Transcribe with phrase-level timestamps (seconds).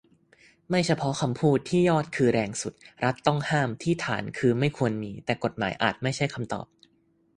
[0.69, 6.67] ไม่เฉพาะคำพูด ที่ยอดคือแรงสุด รัฐต้องห้าม ที่ฐานคือไม่ควรมี แต่กฎหมายอาจไม่ใช่คำตอบ